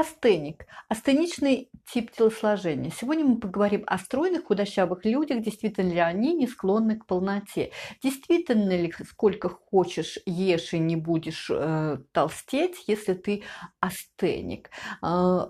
Астеник. 0.00 0.66
Астеничный 0.88 1.68
тип 1.92 2.10
телосложения. 2.10 2.90
Сегодня 2.90 3.26
мы 3.26 3.38
поговорим 3.38 3.84
о 3.86 3.98
стройных, 3.98 4.44
худощавых 4.46 5.04
людях. 5.04 5.42
Действительно 5.42 5.90
ли 5.90 5.98
они 5.98 6.32
не 6.32 6.46
склонны 6.46 6.98
к 6.98 7.04
полноте? 7.04 7.72
Действительно 8.02 8.70
ли 8.70 8.90
сколько 9.06 9.50
хочешь 9.50 10.18
ешь 10.24 10.72
и 10.72 10.78
не 10.78 10.96
будешь 10.96 11.50
э, 11.50 11.98
толстеть, 12.12 12.82
если 12.86 13.12
ты 13.12 13.42
астеник? 13.80 14.70
Э, 15.02 15.48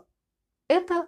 это 0.67 1.07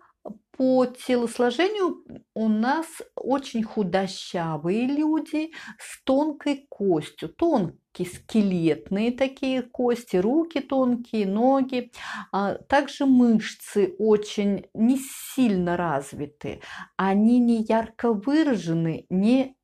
по 0.56 0.86
телосложению 0.86 2.04
у 2.34 2.48
нас 2.48 2.86
очень 3.16 3.62
худощавые 3.62 4.86
люди 4.86 5.52
с 5.78 6.02
тонкой 6.04 6.66
костью, 6.68 7.30
тонкие 7.30 8.06
скелетные 8.06 9.12
такие 9.12 9.62
кости, 9.62 10.16
руки 10.16 10.60
тонкие, 10.60 11.26
ноги. 11.26 11.90
А 12.32 12.54
также 12.54 13.06
мышцы 13.06 13.94
очень 13.98 14.66
не 14.74 14.98
сильно 14.98 15.76
развиты, 15.76 16.60
они 16.96 17.38
не 17.38 17.62
ярко 17.62 18.12
выражены, 18.12 19.06
не 19.08 19.56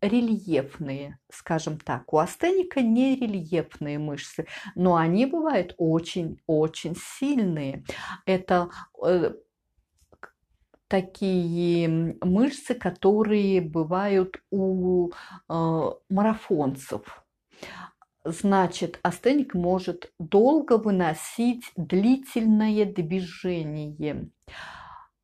рельефные, 0.00 1.18
скажем 1.30 1.78
так. 1.78 2.12
У 2.12 2.18
астеника 2.18 2.82
не 2.82 3.16
рельефные 3.16 3.98
мышцы, 3.98 4.46
но 4.74 4.96
они 4.96 5.26
бывают 5.26 5.74
очень-очень 5.78 6.96
сильные. 6.96 7.84
Это 8.26 8.70
э, 9.02 9.32
такие 10.88 12.16
мышцы, 12.22 12.74
которые 12.74 13.60
бывают 13.60 14.42
у 14.50 15.10
э, 15.10 15.90
марафонцев. 16.10 17.24
Значит, 18.24 19.00
астеник 19.02 19.54
может 19.54 20.12
долго 20.18 20.78
выносить 20.78 21.64
длительное 21.76 22.86
движение. 22.86 24.30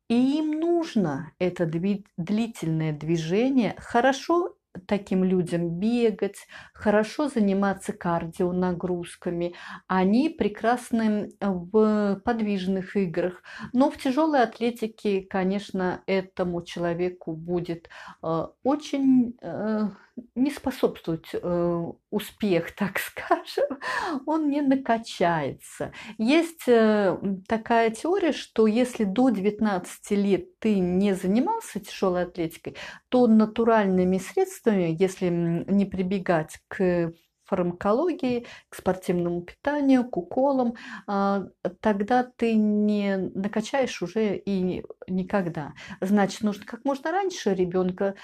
И 0.07 0.37
им 0.39 0.59
нужно 0.59 1.31
это 1.39 1.65
длительное 1.65 2.91
движение 2.91 3.75
хорошо 3.79 4.55
таким 4.87 5.23
людям 5.23 5.79
бегать, 5.79 6.47
хорошо 6.73 7.27
заниматься 7.27 7.93
кардионагрузками. 7.93 9.55
Они 9.87 10.29
прекрасны 10.29 11.31
в 11.39 12.21
подвижных 12.23 12.95
играх. 12.95 13.43
Но 13.73 13.89
в 13.91 13.97
тяжелой 13.97 14.43
атлетике, 14.43 15.21
конечно, 15.21 16.01
этому 16.05 16.63
человеку 16.63 17.33
будет 17.33 17.89
э, 18.23 18.47
очень 18.63 19.37
э, 19.41 19.89
не 20.35 20.51
способствовать 20.51 21.29
э, 21.33 21.85
успех, 22.09 22.71
так 22.75 22.99
скажем, 22.99 23.79
он 24.25 24.49
не 24.49 24.61
накачается. 24.61 25.93
Есть 26.17 26.67
э, 26.67 27.17
такая 27.47 27.91
теория, 27.91 28.31
что 28.31 28.67
если 28.67 29.03
до 29.03 29.29
19 29.29 30.11
лет 30.11 30.59
ты 30.59 30.79
не 30.79 31.13
занимался 31.13 31.79
тяжелой 31.79 32.23
атлетикой, 32.23 32.75
то 33.09 33.27
натуральными 33.27 34.17
средствами, 34.17 34.51
если 34.69 35.29
не 35.29 35.85
прибегать 35.85 36.59
к 36.67 37.13
фармакологии, 37.51 38.45
к 38.69 38.75
спортивному 38.75 39.41
питанию, 39.41 40.09
к 40.09 40.15
уколам, 40.15 40.75
а, 41.05 41.47
тогда 41.81 42.23
ты 42.23 42.53
не 42.55 43.17
накачаешь 43.17 44.01
уже 44.01 44.37
и 44.37 44.83
никогда. 45.07 45.73
Значит, 45.99 46.43
нужно 46.43 46.65
как 46.65 46.85
можно 46.85 47.11
раньше 47.11 47.53
ребенка 47.53 48.15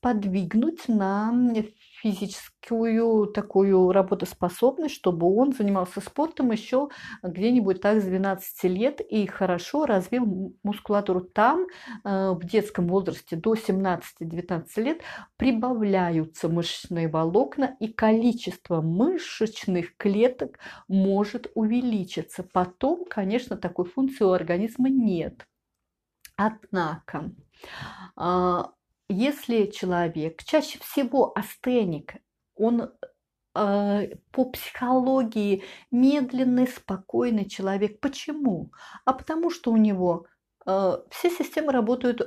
подвигнуть 0.00 0.88
на 0.88 1.30
физическую 2.04 3.28
такую 3.28 3.90
работоспособность, 3.90 4.94
чтобы 4.94 5.26
он 5.34 5.52
занимался 5.52 6.02
спортом 6.02 6.50
еще 6.50 6.90
где-нибудь 7.22 7.80
так 7.80 8.02
с 8.02 8.04
12 8.04 8.64
лет 8.64 9.00
и 9.00 9.26
хорошо 9.26 9.86
развил 9.86 10.54
мускулатуру. 10.62 11.22
Там 11.22 11.66
э, 12.04 12.30
в 12.32 12.44
детском 12.44 12.88
возрасте 12.88 13.36
до 13.36 13.54
17-19 13.54 14.64
лет 14.76 15.00
прибавляются 15.38 16.50
мышечные 16.50 17.08
волокна 17.08 17.74
и 17.80 17.88
количество 17.88 18.82
мышечных 18.82 19.96
клеток 19.96 20.58
может 20.88 21.50
увеличиться. 21.54 22.42
Потом, 22.52 23.06
конечно, 23.08 23.56
такой 23.56 23.86
функции 23.86 24.24
у 24.24 24.32
организма 24.32 24.90
нет. 24.90 25.46
Однако, 26.36 27.30
а, 28.16 28.72
если 29.08 29.66
человек, 29.66 30.42
чаще 30.44 30.78
всего 30.78 31.36
астеник, 31.36 32.14
он 32.56 32.90
э, 33.54 34.16
по 34.30 34.44
психологии 34.50 35.62
медленный, 35.90 36.66
спокойный 36.66 37.48
человек. 37.48 38.00
Почему? 38.00 38.72
А 39.04 39.12
потому 39.12 39.50
что 39.50 39.72
у 39.72 39.76
него 39.76 40.26
э, 40.66 40.98
все 41.10 41.30
системы 41.30 41.72
работают 41.72 42.22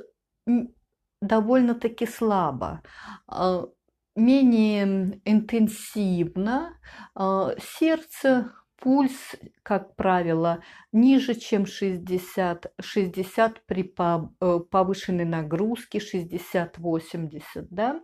довольно-таки 1.20 2.06
слабо, 2.06 2.82
э, 3.30 3.66
менее 4.14 5.20
интенсивно, 5.24 6.78
э, 7.18 7.56
сердце 7.78 8.52
Пульс, 8.80 9.34
как 9.62 9.96
правило, 9.96 10.62
ниже, 10.92 11.34
чем 11.34 11.66
60, 11.66 12.72
60 12.80 13.66
при 13.66 13.92
э, 13.98 14.60
повышенной 14.70 15.24
нагрузке, 15.24 15.98
60-80, 15.98 17.40
да. 17.70 18.00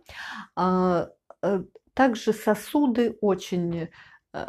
А, 0.55 1.07
э, 1.41 1.63
также 1.93 2.33
сосуды 2.33 3.17
очень 3.21 3.89
э, 4.33 4.45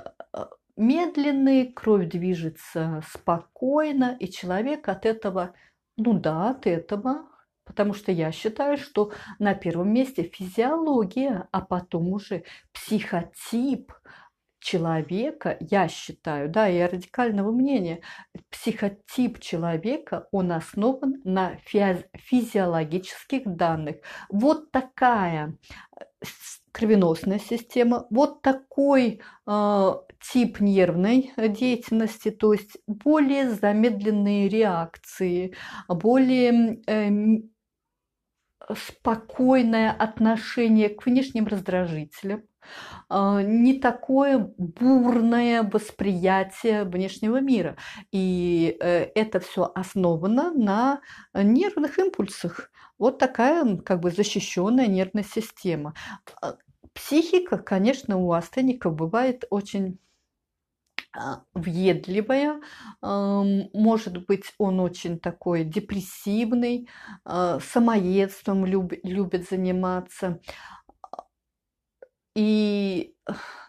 медленные, 0.76 1.72
кровь 1.72 2.08
движется 2.08 3.02
спокойно, 3.08 4.16
и 4.18 4.28
человек 4.28 4.88
от 4.88 5.06
этого, 5.06 5.54
ну 5.96 6.18
да, 6.18 6.50
от 6.50 6.66
этого 6.66 7.28
Потому 7.66 7.94
что 7.94 8.12
я 8.12 8.30
считаю, 8.30 8.78
что 8.78 9.12
на 9.40 9.54
первом 9.54 9.92
месте 9.92 10.22
физиология, 10.22 11.48
а 11.50 11.60
потом 11.60 12.12
уже 12.12 12.44
психотип, 12.72 13.92
человека, 14.66 15.56
я 15.60 15.86
считаю, 15.86 16.48
да, 16.48 16.66
я 16.66 16.88
радикального 16.88 17.52
мнения, 17.52 18.00
психотип 18.50 19.38
человека, 19.38 20.26
он 20.32 20.50
основан 20.50 21.20
на 21.24 21.56
физиологических 21.64 23.42
данных. 23.44 23.96
Вот 24.28 24.72
такая 24.72 25.56
э, 26.00 26.04
кровеносная 26.72 27.38
система, 27.38 28.06
вот 28.10 28.42
такой 28.42 29.20
э, 29.46 29.92
тип 30.32 30.58
нервной 30.58 31.32
деятельности, 31.36 32.32
то 32.32 32.52
есть 32.52 32.76
более 32.88 33.50
замедленные 33.50 34.48
реакции, 34.48 35.54
более 35.88 36.82
э, 36.88 37.38
спокойное 38.74 39.92
отношение 39.92 40.88
к 40.88 41.06
внешним 41.06 41.46
раздражителям, 41.46 42.42
не 43.10 43.78
такое 43.80 44.52
бурное 44.58 45.62
восприятие 45.62 46.84
внешнего 46.84 47.40
мира. 47.40 47.76
И 48.12 48.76
э, 48.80 49.10
это 49.14 49.40
все 49.40 49.70
основано 49.74 50.52
на 50.52 51.00
нервных 51.34 51.98
импульсах. 51.98 52.70
Вот 52.98 53.18
такая 53.18 53.76
как 53.78 54.00
бы 54.00 54.10
защищенная 54.10 54.86
нервная 54.86 55.24
система. 55.24 55.94
А, 56.40 56.56
психика, 56.94 57.58
конечно, 57.58 58.16
у 58.16 58.32
астеников 58.32 58.94
бывает 58.94 59.44
очень 59.50 59.98
а, 61.12 61.42
въедливая, 61.54 62.60
может 63.00 64.26
быть, 64.26 64.52
он 64.58 64.80
очень 64.80 65.18
такой 65.18 65.64
депрессивный, 65.64 66.88
самоедством 67.24 68.66
любит 68.66 69.48
заниматься. 69.48 70.40
И, 72.36 73.14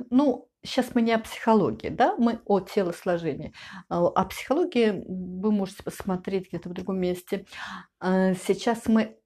ну, 0.10 0.50
сейчас 0.62 0.94
мы 0.94 1.02
не 1.02 1.14
о 1.14 1.20
психологии, 1.20 1.88
да, 1.88 2.16
мы 2.18 2.42
о 2.46 2.60
телосложении. 2.60 3.54
О 3.88 4.12
а 4.14 4.26
психологии 4.26 5.04
вы 5.08 5.52
можете 5.52 5.84
посмотреть 5.84 6.50
где-то 6.50 6.68
в 6.70 6.74
другом 6.74 7.00
месте. 7.00 7.46
А 8.02 8.34
сейчас 8.34 8.88
мы 8.88 9.18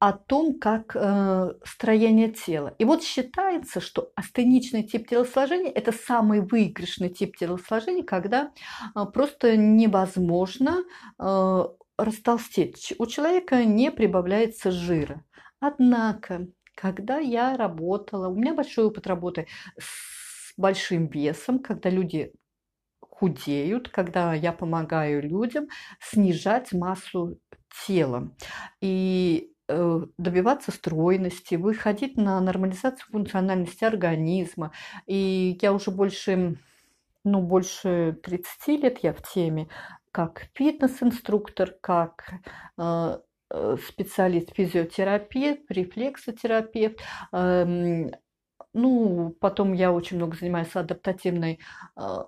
о 0.00 0.12
том, 0.14 0.58
как 0.58 0.96
э, 0.96 1.52
строение 1.62 2.30
тела. 2.30 2.74
И 2.78 2.84
вот 2.84 3.04
считается, 3.04 3.80
что 3.80 4.10
астеничный 4.16 4.82
тип 4.82 5.08
телосложения– 5.08 5.70
это 5.74 5.92
самый 5.92 6.40
выигрышный 6.40 7.10
тип 7.10 7.36
телосложения, 7.36 8.02
когда 8.02 8.50
э, 8.96 9.04
просто 9.12 9.56
невозможно 9.58 10.82
э, 11.18 11.64
растолстеть. 11.98 12.94
У 12.98 13.06
человека 13.06 13.64
не 13.64 13.92
прибавляется 13.92 14.70
жира. 14.70 15.22
Однако 15.60 16.48
когда 16.74 17.18
я 17.18 17.56
работала, 17.56 18.28
у 18.28 18.34
меня 18.34 18.54
большой 18.54 18.86
опыт 18.86 19.06
работы 19.06 19.46
с 19.78 20.52
большим 20.56 21.06
весом, 21.08 21.58
когда 21.58 21.90
люди 21.90 22.32
худеют, 23.00 23.88
когда 23.88 24.34
я 24.34 24.52
помогаю 24.52 25.22
людям 25.22 25.68
снижать 26.00 26.72
массу 26.72 27.38
тела 27.86 28.34
и 28.80 29.52
э, 29.68 30.00
добиваться 30.16 30.70
стройности, 30.70 31.56
выходить 31.56 32.16
на 32.16 32.40
нормализацию 32.40 33.06
функциональности 33.10 33.84
организма. 33.84 34.72
И 35.06 35.58
я 35.60 35.72
уже 35.72 35.90
больше 35.90 36.56
ну, 37.24 37.42
больше 37.42 38.18
30 38.22 38.82
лет 38.82 38.98
я 39.02 39.12
в 39.12 39.22
теме, 39.22 39.68
как 40.12 40.48
фитнес-инструктор, 40.54 41.76
как 41.80 42.24
э, 42.78 43.18
э, 43.50 43.76
специалист 43.86 44.54
физиотерапевт, 44.54 45.62
рефлексотерапевт. 45.70 46.98
Эм, 47.32 48.12
ну, 48.72 49.36
потом 49.40 49.72
я 49.72 49.92
очень 49.92 50.16
много 50.16 50.36
занимаюсь 50.36 50.74
адаптативной 50.74 51.60
э, 51.96 52.18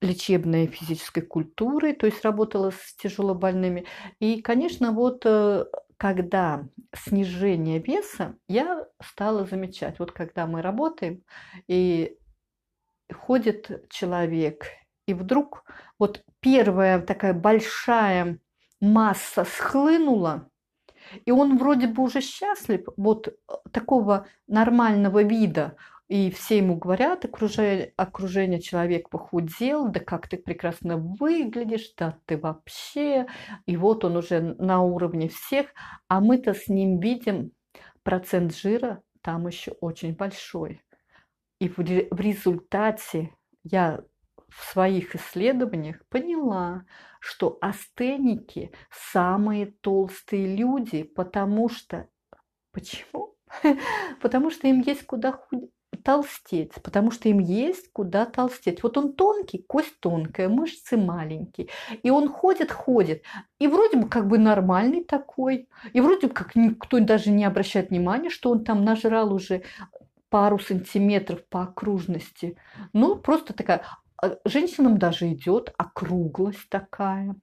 лечебной 0.00 0.66
физической 0.66 1.22
культурой, 1.22 1.94
то 1.94 2.06
есть 2.06 2.24
работала 2.24 2.70
с 2.70 2.94
тяжелобольными. 2.96 3.86
И, 4.20 4.42
конечно, 4.42 4.92
вот 4.92 5.24
когда 5.96 6.68
снижение 6.94 7.78
веса, 7.78 8.36
я 8.48 8.86
стала 9.02 9.46
замечать, 9.46 9.98
вот 9.98 10.12
когда 10.12 10.46
мы 10.46 10.60
работаем, 10.60 11.22
и 11.68 12.18
ходит 13.12 13.86
человек, 13.90 14.66
и 15.06 15.14
вдруг 15.14 15.64
вот 15.98 16.22
первая 16.40 17.00
такая 17.00 17.32
большая 17.32 18.38
масса 18.92 19.44
схлынула, 19.44 20.48
и 21.24 21.30
он 21.30 21.58
вроде 21.58 21.86
бы 21.86 22.02
уже 22.02 22.20
счастлив, 22.20 22.86
вот 22.96 23.34
такого 23.72 24.26
нормального 24.46 25.22
вида, 25.22 25.76
и 26.08 26.30
все 26.30 26.58
ему 26.58 26.76
говорят, 26.76 27.24
окружение, 27.24 27.92
окружение 27.96 28.60
человек 28.60 29.10
похудел, 29.10 29.88
да 29.88 29.98
как 29.98 30.28
ты 30.28 30.36
прекрасно 30.36 30.96
выглядишь, 30.96 31.92
да 31.96 32.18
ты 32.26 32.38
вообще. 32.38 33.26
И 33.66 33.76
вот 33.76 34.04
он 34.04 34.16
уже 34.16 34.40
на 34.40 34.82
уровне 34.82 35.28
всех, 35.28 35.66
а 36.06 36.20
мы-то 36.20 36.54
с 36.54 36.68
ним 36.68 37.00
видим 37.00 37.50
процент 38.04 38.54
жира 38.54 39.02
там 39.20 39.48
еще 39.48 39.72
очень 39.80 40.14
большой. 40.14 40.80
И 41.58 41.68
в 41.68 41.80
результате 41.80 43.34
я 43.64 44.00
в 44.48 44.64
своих 44.72 45.16
исследованиях 45.16 45.96
поняла, 46.08 46.84
что 47.26 47.58
астеники 47.60 48.70
самые 48.90 49.66
толстые 49.66 50.54
люди, 50.54 51.02
потому 51.02 51.68
что... 51.68 52.08
Почему? 52.72 53.34
Потому 54.20 54.50
что 54.50 54.68
им 54.68 54.80
есть 54.80 55.06
куда 55.06 55.40
толстеть, 56.04 56.72
потому 56.82 57.10
что 57.10 57.28
им 57.28 57.38
есть 57.38 57.90
куда 57.92 58.26
толстеть. 58.26 58.82
Вот 58.82 58.96
он 58.96 59.14
тонкий, 59.14 59.64
кость 59.66 59.98
тонкая, 59.98 60.48
мышцы 60.48 60.96
маленькие. 60.96 61.68
И 62.02 62.10
он 62.10 62.28
ходит, 62.28 62.70
ходит. 62.70 63.22
И 63.58 63.66
вроде 63.66 63.96
бы 63.96 64.08
как 64.08 64.28
бы 64.28 64.38
нормальный 64.38 65.02
такой. 65.02 65.68
И 65.92 66.00
вроде 66.00 66.28
бы 66.28 66.34
как 66.34 66.54
никто 66.54 67.00
даже 67.00 67.30
не 67.30 67.44
обращает 67.44 67.90
внимания, 67.90 68.30
что 68.30 68.50
он 68.50 68.62
там 68.62 68.84
нажрал 68.84 69.32
уже 69.32 69.62
пару 70.28 70.58
сантиметров 70.58 71.40
по 71.48 71.62
окружности. 71.62 72.56
Ну, 72.92 73.16
просто 73.16 73.52
такая... 73.52 73.82
А, 74.22 74.36
женщинам 74.44 74.98
даже 74.98 75.32
идет 75.32 75.72
округлость 75.76 76.68
такая. 76.68 77.36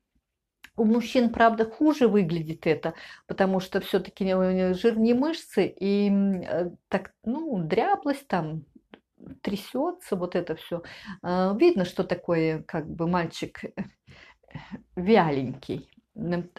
У 0.76 0.86
мужчин, 0.86 1.30
правда, 1.32 1.66
хуже 1.66 2.08
выглядит 2.08 2.66
это, 2.66 2.96
потому 3.28 3.60
что 3.60 3.80
все-таки 3.80 4.26
жирнее 4.74 5.14
мышцы 5.14 5.68
и 5.68 6.10
э, 6.10 6.72
так, 6.88 7.14
ну, 7.24 7.60
дряблость 7.60 8.28
там 8.28 8.66
трясется, 9.42 10.16
вот 10.16 10.36
это 10.36 10.56
все. 10.56 10.82
А, 11.22 11.56
видно, 11.56 11.86
что 11.86 12.04
такой, 12.04 12.64
как 12.64 12.90
бы, 12.90 13.08
мальчик 13.08 13.64
э, 13.64 13.72
вяленький. 14.96 15.93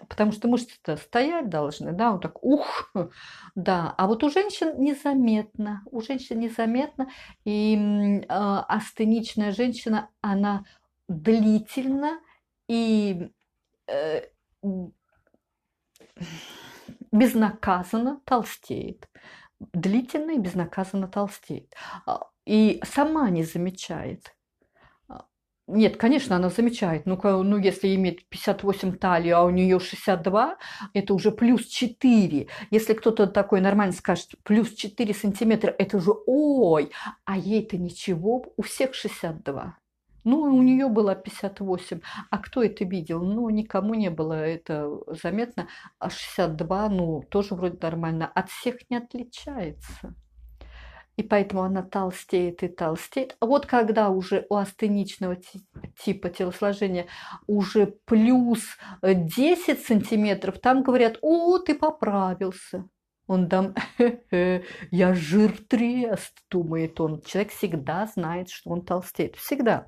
Потому 0.08 0.32
что 0.32 0.48
мышцы-то 0.48 0.96
стоять 0.96 1.48
должны, 1.48 1.92
да, 1.92 2.12
вот 2.12 2.22
так, 2.22 2.42
ух, 2.42 2.92
да. 3.54 3.94
А 3.96 4.06
вот 4.06 4.24
у 4.24 4.30
женщин 4.30 4.80
незаметно, 4.82 5.82
у 5.86 6.00
женщин 6.00 6.40
незаметно, 6.40 7.08
и 7.44 7.76
э, 7.76 8.26
астеничная 8.28 9.52
женщина, 9.52 10.10
она 10.20 10.64
длительно 11.08 12.18
и 12.68 13.30
Э, 13.86 14.22
безнаказанно 17.12 18.20
толстеет. 18.24 19.08
Длительно 19.72 20.32
и 20.32 20.38
безнаказанно 20.38 21.08
толстеет. 21.08 21.74
А, 22.06 22.28
и 22.44 22.80
сама 22.84 23.30
не 23.30 23.44
замечает. 23.44 24.34
Нет, 25.66 25.96
конечно, 25.96 26.36
она 26.36 26.50
замечает. 26.50 27.06
Ну, 27.06 27.18
ну 27.42 27.56
если 27.56 27.94
имеет 27.94 28.28
58 28.28 28.98
талию, 28.98 29.38
а 29.38 29.44
у 29.44 29.50
нее 29.50 29.80
62, 29.80 30.58
это 30.92 31.14
уже 31.14 31.30
плюс 31.30 31.66
4. 31.66 32.48
Если 32.70 32.92
кто-то 32.92 33.26
такой 33.26 33.62
нормально 33.62 33.94
скажет, 33.94 34.32
плюс 34.42 34.74
4 34.74 35.14
сантиметра, 35.14 35.74
это 35.78 35.96
уже 35.96 36.12
ой, 36.26 36.90
а 37.24 37.38
ей-то 37.38 37.78
ничего, 37.78 38.44
у 38.56 38.62
всех 38.62 38.94
62. 38.94 39.78
Ну, 40.24 40.40
у 40.42 40.62
нее 40.62 40.88
было 40.88 41.14
58. 41.14 42.00
А 42.30 42.38
кто 42.38 42.62
это 42.62 42.84
видел? 42.84 43.22
Ну, 43.22 43.48
никому 43.50 43.94
не 43.94 44.10
было 44.10 44.34
это 44.34 44.90
заметно. 45.22 45.68
А 45.98 46.10
62, 46.10 46.88
ну, 46.90 47.22
тоже 47.30 47.54
вроде 47.54 47.78
нормально. 47.80 48.26
От 48.26 48.50
всех 48.50 48.76
не 48.90 48.96
отличается. 48.96 50.14
И 51.16 51.22
поэтому 51.22 51.62
она 51.62 51.82
толстеет 51.82 52.62
и 52.62 52.68
толстеет. 52.68 53.36
А 53.40 53.46
вот 53.46 53.66
когда 53.66 54.08
уже 54.08 54.46
у 54.48 54.56
астеничного 54.56 55.36
типа 56.04 56.28
телосложения 56.28 57.06
уже 57.46 57.94
плюс 58.04 58.62
10 59.02 59.84
сантиметров, 59.84 60.58
там 60.60 60.82
говорят, 60.82 61.18
о, 61.22 61.58
ты 61.58 61.74
поправился. 61.74 62.84
Он 63.26 63.48
там, 63.48 63.74
я 64.90 65.14
жир 65.14 65.56
трест, 65.68 66.34
думает 66.50 67.00
он. 67.00 67.22
Человек 67.22 67.52
всегда 67.52 68.06
знает, 68.06 68.50
что 68.50 68.70
он 68.70 68.84
толстеет. 68.84 69.36
Всегда. 69.36 69.86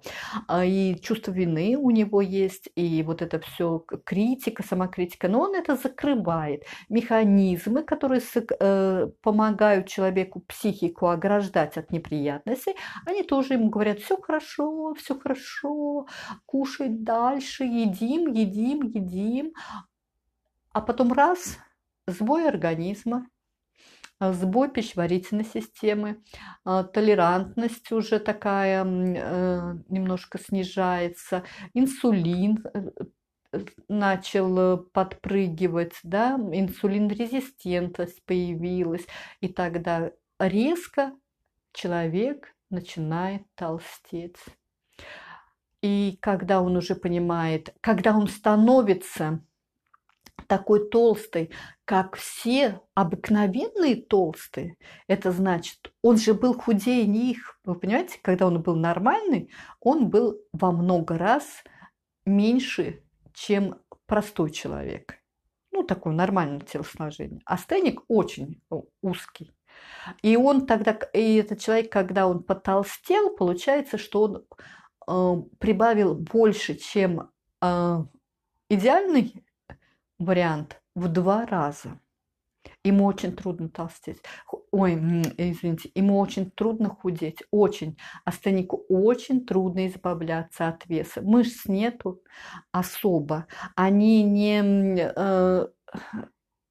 А, 0.48 0.64
и 0.64 0.98
чувство 1.00 1.32
вины 1.32 1.76
у 1.76 1.90
него 1.90 2.22
есть, 2.22 2.70
и 2.76 3.02
вот 3.02 3.20
это 3.20 3.38
все 3.40 3.84
критика, 4.04 4.62
самокритика. 4.62 5.28
Но 5.28 5.40
он 5.40 5.54
это 5.54 5.76
закрывает. 5.76 6.64
Механизмы, 6.88 7.82
которые 7.82 8.22
э, 8.60 9.08
помогают 9.22 9.86
человеку 9.88 10.40
психику 10.40 11.08
ограждать 11.08 11.76
от 11.76 11.90
неприятностей, 11.90 12.74
они 13.04 13.22
тоже 13.22 13.54
ему 13.54 13.68
говорят, 13.68 13.98
все 13.98 14.16
хорошо, 14.16 14.94
все 14.94 15.18
хорошо, 15.18 16.06
кушай 16.46 16.88
дальше, 16.88 17.64
едим, 17.64 18.32
едим, 18.32 18.82
едим. 18.82 19.52
А 20.72 20.80
потом 20.80 21.12
раз, 21.12 21.58
сбой 22.06 22.48
организма, 22.48 23.26
а, 24.18 24.32
сбой 24.32 24.70
пищеварительной 24.70 25.44
системы, 25.44 26.22
а, 26.64 26.84
толерантность 26.84 27.92
уже 27.92 28.18
такая 28.18 28.82
э, 28.84 29.74
немножко 29.88 30.38
снижается, 30.38 31.44
инсулин 31.74 32.64
э, 32.72 32.90
э, 33.52 33.64
начал 33.88 34.78
подпрыгивать, 34.78 35.98
да, 36.02 36.36
инсулин-резистентность 36.36 38.24
появилась, 38.24 39.06
и 39.40 39.48
тогда 39.48 40.12
резко 40.38 41.12
человек 41.72 42.54
начинает 42.70 43.42
толстеть. 43.54 44.38
И 45.82 46.18
когда 46.22 46.62
он 46.62 46.76
уже 46.76 46.94
понимает, 46.94 47.74
когда 47.82 48.16
он 48.16 48.28
становится 48.28 49.40
такой 50.46 50.88
толстый, 50.88 51.50
как 51.86 52.16
все 52.16 52.80
обыкновенные 52.94 53.94
толстые, 54.02 54.76
это 55.06 55.30
значит, 55.30 55.92
он 56.02 56.18
же 56.18 56.34
был 56.34 56.52
худее 56.52 57.06
них. 57.06 57.58
Вы 57.64 57.76
понимаете, 57.76 58.18
когда 58.20 58.48
он 58.48 58.60
был 58.60 58.74
нормальный, 58.74 59.50
он 59.80 60.10
был 60.10 60.36
во 60.52 60.72
много 60.72 61.16
раз 61.16 61.62
меньше, 62.26 63.04
чем 63.32 63.76
простой 64.06 64.50
человек. 64.50 65.14
Ну, 65.70 65.84
такое 65.84 66.12
нормальное 66.12 66.60
телосложение. 66.60 67.40
А 67.44 67.56
стейник 67.56 68.02
очень 68.08 68.60
узкий. 69.00 69.52
И 70.22 70.36
он 70.36 70.66
тогда, 70.66 70.92
и 71.12 71.36
этот 71.36 71.60
человек, 71.60 71.92
когда 71.92 72.26
он 72.26 72.42
потолстел, 72.42 73.30
получается, 73.36 73.96
что 73.96 74.22
он 74.22 74.44
э, 75.06 75.42
прибавил 75.58 76.16
больше, 76.16 76.74
чем 76.74 77.30
э, 77.62 78.04
идеальный 78.68 79.44
вариант 80.18 80.80
в 80.96 81.08
два 81.08 81.46
раза. 81.46 82.00
Ему 82.82 83.04
очень 83.04 83.36
трудно 83.36 83.68
толстеть. 83.68 84.18
Ой, 84.72 84.94
извините, 85.36 85.90
ему 85.94 86.18
очень 86.18 86.50
трудно 86.50 86.88
худеть. 86.88 87.42
Очень. 87.52 87.96
Астенику 88.24 88.84
очень 88.88 89.46
трудно 89.46 89.86
избавляться 89.86 90.66
от 90.66 90.84
веса. 90.86 91.22
Мышц 91.22 91.66
нету 91.66 92.22
особо. 92.72 93.46
Они 93.76 94.24
не 94.24 94.60
э, 94.98 95.66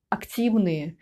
активные, 0.09 0.97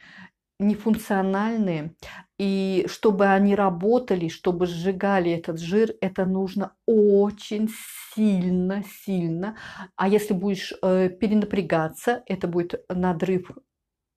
нефункциональные. 0.60 1.96
И 2.38 2.86
чтобы 2.88 3.28
они 3.28 3.56
работали, 3.56 4.28
чтобы 4.28 4.66
сжигали 4.66 5.32
этот 5.32 5.60
жир, 5.60 5.94
это 6.02 6.26
нужно 6.26 6.76
очень 6.86 7.70
сильно, 8.14 8.84
сильно. 9.06 9.58
А 9.96 10.08
если 10.08 10.34
будешь 10.34 10.74
э, 10.82 11.10
перенапрягаться, 11.10 12.24
это 12.26 12.48
будет 12.48 12.84
надрыв 12.90 13.52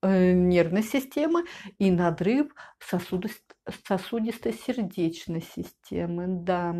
э, 0.01 0.33
нервной 0.33 0.83
системы 0.83 1.45
и 1.77 1.91
надрыв 1.91 2.53
сосудистой, 2.79 3.55
сосудистой 3.87 4.53
сердечной 4.53 5.41
системы. 5.41 6.25
Да. 6.27 6.75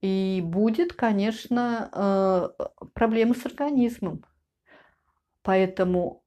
И 0.00 0.40
будет, 0.44 0.94
конечно, 0.94 1.90
э, 1.92 2.64
проблемы 2.94 3.34
с 3.34 3.44
организмом. 3.46 4.24
Поэтому 5.42 6.21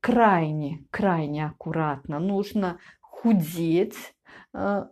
крайне, 0.00 0.86
крайне 0.90 1.46
аккуратно 1.46 2.18
нужно 2.18 2.78
худеть, 3.00 3.96
э, 4.54 4.86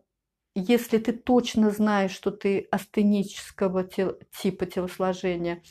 если 0.55 0.99
ты 0.99 1.13
точно 1.13 1.71
знаешь, 1.71 2.13
что 2.13 2.31
ты 2.31 2.67
астенического 2.71 3.85
тел, 3.85 4.19
типа 4.41 4.67
телосложения, 4.67 5.63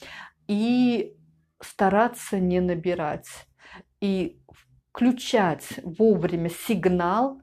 и 0.48 1.18
стараться 1.60 2.40
не 2.40 2.60
набирать. 2.60 3.28
И 4.00 4.40
включать 4.92 5.80
вовремя 5.84 6.50
сигнал, 6.50 7.42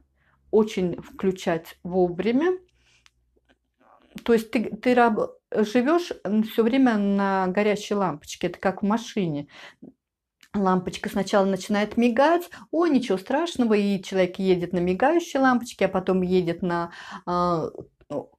очень 0.50 1.00
включать 1.02 1.78
вовремя. 1.82 2.58
То 4.24 4.34
есть 4.34 4.50
ты, 4.50 4.76
ты 4.76 4.94
живешь 5.50 6.12
все 6.50 6.62
время 6.62 6.96
на 6.96 7.48
горящей 7.48 7.96
лампочке, 7.96 8.46
это 8.46 8.58
как 8.58 8.82
в 8.82 8.86
машине 8.86 9.48
лампочка 10.54 11.08
сначала 11.08 11.46
начинает 11.46 11.96
мигать, 11.96 12.50
о, 12.70 12.86
ничего 12.86 13.18
страшного, 13.18 13.74
и 13.74 14.02
человек 14.02 14.38
едет 14.38 14.72
на 14.72 14.78
мигающей 14.78 15.40
лампочке, 15.40 15.86
а 15.86 15.88
потом 15.88 16.22
едет 16.22 16.62
на 16.62 16.92
э, 17.26 17.70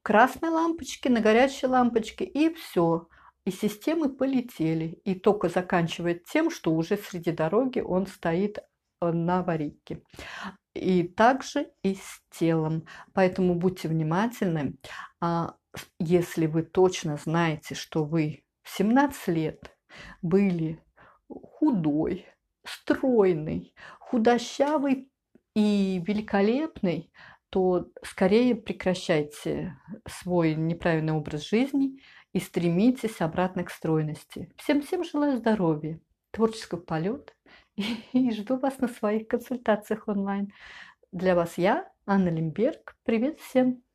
красной 0.01 0.49
лампочке, 0.49 1.09
на 1.09 1.21
горячей 1.21 1.67
лампочке, 1.67 2.25
и 2.25 2.53
все. 2.53 3.07
И 3.45 3.51
системы 3.51 4.09
полетели. 4.09 5.01
И 5.03 5.15
только 5.15 5.49
заканчивает 5.49 6.25
тем, 6.25 6.49
что 6.49 6.73
уже 6.73 6.97
среди 6.97 7.31
дороги 7.31 7.79
он 7.79 8.07
стоит 8.07 8.59
э, 8.59 9.11
на 9.11 9.39
аварийке. 9.39 10.01
И 10.73 11.03
также 11.03 11.71
и 11.83 11.95
с 11.95 12.21
телом. 12.31 12.85
Поэтому 13.13 13.55
будьте 13.55 13.87
внимательны. 13.87 14.75
А 15.19 15.55
если 15.99 16.45
вы 16.45 16.63
точно 16.63 17.17
знаете, 17.17 17.75
что 17.75 18.03
вы 18.05 18.43
в 18.63 18.75
17 18.75 19.27
лет 19.27 19.75
были 20.21 20.81
худой, 21.41 22.25
стройный, 22.65 23.73
худощавый 23.99 25.09
и 25.55 26.01
великолепный, 26.05 27.11
то 27.49 27.87
скорее 28.03 28.55
прекращайте 28.55 29.77
свой 30.07 30.55
неправильный 30.55 31.13
образ 31.13 31.47
жизни 31.47 31.99
и 32.31 32.39
стремитесь 32.39 33.21
обратно 33.21 33.63
к 33.63 33.69
стройности. 33.69 34.51
Всем-всем 34.57 35.03
желаю 35.03 35.37
здоровья, 35.37 35.99
творческого 36.31 36.79
полета 36.79 37.33
и 37.75 38.31
жду 38.31 38.57
вас 38.57 38.79
на 38.79 38.87
своих 38.87 39.27
консультациях 39.27 40.07
онлайн. 40.07 40.51
Для 41.11 41.35
вас 41.35 41.57
я, 41.57 41.87
Анна 42.07 42.29
Лимберг. 42.29 42.97
Привет 43.03 43.39
всем! 43.39 43.92